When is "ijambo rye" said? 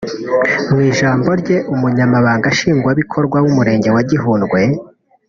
0.91-1.57